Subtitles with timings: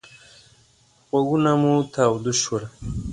[1.09, 2.63] غوږونه مو تاوده شول.